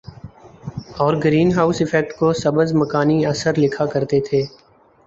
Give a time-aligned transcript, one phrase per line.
[0.97, 4.43] اور greenhouse effect کو سبز مکانی اثر لکھا کرتے تھے